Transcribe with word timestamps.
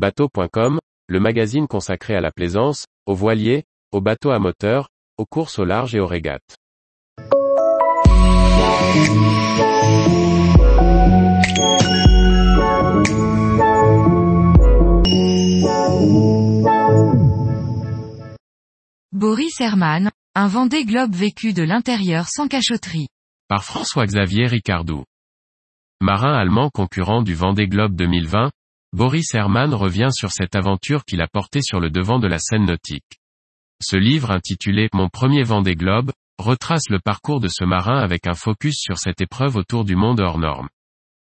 Bateau.com, 0.00 0.78
le 1.08 1.20
magazine 1.20 1.66
consacré 1.68 2.14
à 2.14 2.22
la 2.22 2.30
plaisance, 2.30 2.86
aux 3.04 3.14
voiliers, 3.14 3.64
aux 3.92 4.00
bateaux 4.00 4.30
à 4.30 4.38
moteur, 4.38 4.88
aux 5.18 5.26
courses 5.26 5.58
au 5.58 5.66
large 5.66 5.94
et 5.94 6.00
aux 6.00 6.06
régates. 6.06 6.56
Boris 19.12 19.60
Herman, 19.60 20.10
un 20.34 20.46
Vendée 20.46 20.86
Globe 20.86 21.14
vécu 21.14 21.52
de 21.52 21.62
l'intérieur 21.62 22.26
sans 22.26 22.48
cachotterie. 22.48 23.08
Par 23.48 23.64
François-Xavier 23.64 24.46
Ricardou. 24.46 25.04
Marin 26.00 26.32
allemand 26.32 26.70
concurrent 26.70 27.20
du 27.20 27.34
Vendée 27.34 27.68
Globe 27.68 27.94
2020, 27.94 28.50
Boris 28.92 29.34
Herman 29.34 29.72
revient 29.72 30.08
sur 30.10 30.32
cette 30.32 30.56
aventure 30.56 31.04
qu'il 31.04 31.20
a 31.20 31.28
portée 31.28 31.62
sur 31.62 31.78
le 31.78 31.90
devant 31.90 32.18
de 32.18 32.26
la 32.26 32.38
scène 32.40 32.64
nautique. 32.64 33.20
Ce 33.80 33.96
livre 33.96 34.32
intitulé 34.32 34.88
Mon 34.92 35.08
premier 35.08 35.44
Vendée 35.44 35.76
Globe, 35.76 36.10
retrace 36.38 36.88
le 36.88 36.98
parcours 36.98 37.38
de 37.38 37.46
ce 37.46 37.64
marin 37.64 37.98
avec 37.98 38.26
un 38.26 38.34
focus 38.34 38.78
sur 38.80 38.98
cette 38.98 39.20
épreuve 39.20 39.54
autour 39.54 39.84
du 39.84 39.94
monde 39.94 40.18
hors 40.18 40.38
norme. 40.38 40.68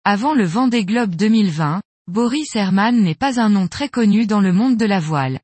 Avant 0.05 0.35
le 0.35 0.45
Vendée 0.45 0.85
Globe 0.85 1.15
2020, 1.15 1.81
Boris 2.09 2.57
Herman 2.57 3.01
n'est 3.01 3.15
pas 3.15 3.41
un 3.41 3.51
nom 3.51 3.69
très 3.69 3.89
connu 3.89 4.27
dans 4.27 4.41
le 4.41 4.53
monde 4.53 4.77
de 4.77 4.85
la 4.85 4.99
voile. 4.99 5.39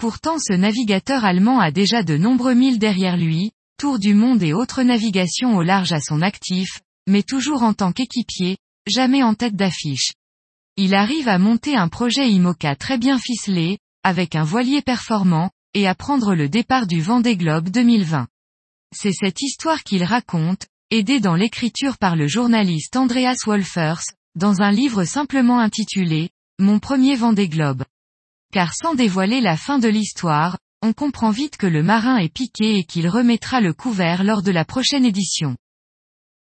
Pourtant 0.00 0.38
ce 0.40 0.52
navigateur 0.52 1.24
allemand 1.24 1.60
a 1.60 1.70
déjà 1.70 2.02
de 2.02 2.16
nombreux 2.16 2.54
milles 2.54 2.80
derrière 2.80 3.16
lui, 3.16 3.52
tour 3.78 4.00
du 4.00 4.14
monde 4.14 4.42
et 4.42 4.52
autres 4.52 4.82
navigations 4.82 5.56
au 5.56 5.62
large 5.62 5.92
à 5.92 6.00
son 6.00 6.22
actif, 6.22 6.80
mais 7.06 7.22
toujours 7.22 7.62
en 7.62 7.72
tant 7.72 7.92
qu'équipier, 7.92 8.58
jamais 8.88 9.22
en 9.22 9.34
tête 9.34 9.54
d'affiche. 9.54 10.12
Il 10.78 10.94
arrive 10.94 11.26
à 11.26 11.38
monter 11.38 11.74
un 11.74 11.88
projet 11.88 12.30
IMOCA 12.30 12.76
très 12.76 12.98
bien 12.98 13.18
ficelé, 13.18 13.78
avec 14.02 14.34
un 14.34 14.44
voilier 14.44 14.82
performant, 14.82 15.50
et 15.72 15.86
à 15.86 15.94
prendre 15.94 16.34
le 16.34 16.50
départ 16.50 16.86
du 16.86 17.00
Vendée 17.00 17.38
Globe 17.38 17.70
2020. 17.70 18.28
C'est 18.94 19.12
cette 19.12 19.40
histoire 19.40 19.82
qu'il 19.82 20.04
raconte, 20.04 20.66
aidé 20.90 21.18
dans 21.18 21.34
l'écriture 21.34 21.96
par 21.96 22.14
le 22.14 22.28
journaliste 22.28 22.94
Andreas 22.94 23.38
Wolfers, 23.46 24.02
dans 24.34 24.60
un 24.60 24.70
livre 24.70 25.04
simplement 25.04 25.60
intitulé, 25.60 26.28
Mon 26.58 26.78
premier 26.78 27.16
Vendée 27.16 27.48
Globe. 27.48 27.84
Car 28.52 28.74
sans 28.74 28.94
dévoiler 28.94 29.40
la 29.40 29.56
fin 29.56 29.78
de 29.78 29.88
l'histoire, 29.88 30.58
on 30.82 30.92
comprend 30.92 31.30
vite 31.30 31.56
que 31.56 31.66
le 31.66 31.82
marin 31.82 32.18
est 32.18 32.32
piqué 32.32 32.76
et 32.76 32.84
qu'il 32.84 33.08
remettra 33.08 33.62
le 33.62 33.72
couvert 33.72 34.24
lors 34.24 34.42
de 34.42 34.50
la 34.50 34.66
prochaine 34.66 35.06
édition. 35.06 35.56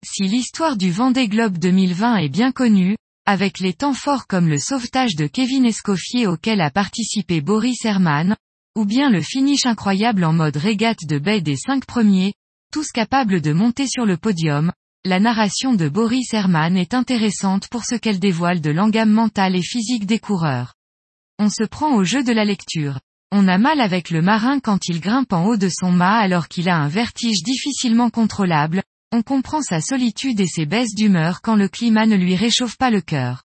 Si 0.05 0.25
l'histoire 0.25 0.77
du 0.77 0.91
Vendée 0.91 1.29
Globe 1.29 1.57
2020 1.57 2.19
est 2.19 2.29
bien 2.29 2.53
connue, 2.53 2.99
avec 3.29 3.61
les 3.61 3.75
temps 3.75 3.93
forts 3.93 4.27
comme 4.27 4.49
le 4.49 4.57
sauvetage 4.57 5.15
de 5.15 5.27
Kevin 5.27 5.67
Escoffier 5.67 6.27
auquel 6.27 6.63
a 6.63 6.71
participé 6.71 7.43
Boris 7.43 7.85
Herman, 7.85 8.35
ou 8.75 8.87
bien 8.87 9.11
le 9.11 9.21
finish 9.21 9.67
incroyable 9.67 10.25
en 10.25 10.33
mode 10.33 10.57
régate 10.57 11.05
de 11.07 11.19
baie 11.19 11.43
des 11.43 11.57
cinq 11.57 11.85
premiers, 11.85 12.33
tous 12.73 12.91
capables 12.91 13.43
de 13.43 13.53
monter 13.53 13.87
sur 13.87 14.07
le 14.07 14.17
podium, 14.17 14.73
la 15.05 15.21
narration 15.21 15.75
de 15.75 15.91
Boris 15.91 16.33
Herman 16.33 16.75
est 16.79 16.95
intéressante 16.95 17.69
pour 17.69 17.85
ce 17.85 17.97
qu'elle 17.97 18.19
dévoile 18.19 18.63
de 18.63 18.71
l'engame 18.71 19.13
mental 19.13 19.57
et 19.57 19.63
physique 19.63 20.07
des 20.07 20.19
coureurs. 20.19 20.73
On 21.39 21.51
se 21.51 21.65
prend 21.65 21.97
au 21.97 22.05
jeu 22.05 22.25
de 22.25 22.33
la 22.33 22.47
lecture. 22.47 22.99
On 23.31 23.47
a 23.47 23.59
mal 23.59 23.83
avec 23.83 24.09
le 24.09 24.23
marin 24.23 24.59
quand 24.59 24.89
il 24.89 25.03
grimpe 25.03 25.35
en 25.35 25.45
haut 25.45 25.59
de 25.59 25.69
son 25.69 25.93
mât 25.93 26.17
alors 26.17 26.49
qu'il 26.49 26.71
a 26.71 26.79
un 26.79 26.89
vertige 26.89 27.43
difficilement 27.43 28.09
contrôlable, 28.09 28.83
on 29.13 29.23
comprend 29.23 29.63
sa 29.63 29.81
solitude 29.81 30.41
et 30.41 30.47
ses 30.47 30.67
baisses 30.67 30.95
d'humeur 30.95 31.41
quand 31.41 31.57
le 31.57 31.69
climat 31.69 32.07
ne 32.07 32.17
lui 32.17 32.37
réchauffe 32.37 32.77
pas 32.77 32.91
le 32.91 33.01
cœur. 33.01 33.43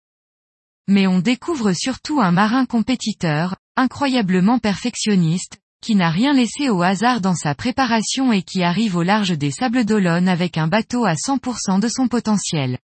Mais 0.88 1.06
on 1.06 1.18
découvre 1.18 1.72
surtout 1.72 2.20
un 2.20 2.32
marin 2.32 2.66
compétiteur, 2.66 3.56
incroyablement 3.76 4.58
perfectionniste, 4.58 5.58
qui 5.82 5.94
n'a 5.94 6.10
rien 6.10 6.32
laissé 6.32 6.68
au 6.68 6.82
hasard 6.82 7.20
dans 7.20 7.34
sa 7.34 7.54
préparation 7.54 8.32
et 8.32 8.42
qui 8.42 8.62
arrive 8.62 8.96
au 8.96 9.02
large 9.02 9.36
des 9.36 9.50
Sables 9.50 9.84
d'Olonne 9.84 10.28
avec 10.28 10.58
un 10.58 10.66
bateau 10.66 11.04
à 11.04 11.14
100% 11.14 11.80
de 11.80 11.88
son 11.88 12.08
potentiel. 12.08 12.78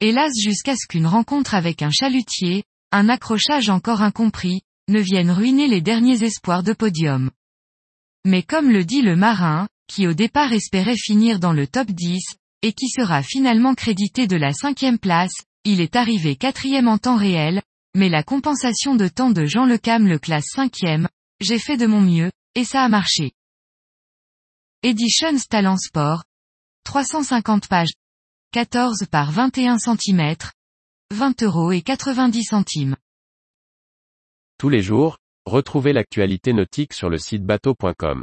Hélas 0.00 0.32
jusqu'à 0.40 0.76
ce 0.76 0.86
qu'une 0.86 1.06
rencontre 1.06 1.54
avec 1.54 1.82
un 1.82 1.90
chalutier, 1.90 2.64
un 2.92 3.08
accrochage 3.08 3.68
encore 3.68 4.02
incompris, 4.02 4.62
ne 4.88 5.00
vienne 5.00 5.30
ruiner 5.30 5.66
les 5.66 5.80
derniers 5.80 6.22
espoirs 6.22 6.62
de 6.62 6.72
podium. 6.72 7.30
Mais 8.24 8.42
comme 8.42 8.70
le 8.70 8.84
dit 8.84 9.02
le 9.02 9.16
marin, 9.16 9.68
qui 9.88 10.06
au 10.06 10.12
départ 10.12 10.52
espérait 10.52 10.96
finir 10.96 11.40
dans 11.40 11.52
le 11.52 11.66
top 11.66 11.90
10, 11.90 12.20
et 12.62 12.72
qui 12.72 12.88
sera 12.88 13.22
finalement 13.22 13.74
crédité 13.74 14.26
de 14.26 14.36
la 14.36 14.52
cinquième 14.52 14.98
place, 14.98 15.34
il 15.64 15.80
est 15.80 15.96
arrivé 15.96 16.36
quatrième 16.36 16.88
en 16.88 16.98
temps 16.98 17.16
réel, 17.16 17.62
mais 17.96 18.08
la 18.08 18.22
compensation 18.22 18.94
de 18.94 19.08
temps 19.08 19.30
de 19.30 19.44
Jean 19.44 19.66
Lecam 19.66 20.06
le 20.06 20.18
classe 20.18 20.46
cinquième, 20.54 21.08
j'ai 21.40 21.58
fait 21.58 21.76
de 21.76 21.86
mon 21.86 22.00
mieux, 22.00 22.30
et 22.54 22.64
ça 22.64 22.82
a 22.82 22.88
marché. 22.88 23.32
Editions 24.82 25.38
Talent 25.48 25.76
Sport. 25.76 26.24
350 26.84 27.68
pages. 27.68 27.92
14 28.52 29.06
par 29.10 29.30
21 29.32 29.78
cm. 29.78 30.36
20 31.10 31.42
euros 31.42 31.72
et 31.72 31.82
90 31.82 32.44
centimes. 32.44 32.96
Tous 34.58 34.68
les 34.68 34.82
jours, 34.82 35.18
retrouvez 35.46 35.92
l'actualité 35.92 36.52
nautique 36.52 36.92
sur 36.92 37.08
le 37.08 37.18
site 37.18 37.44
bateau.com. 37.44 38.22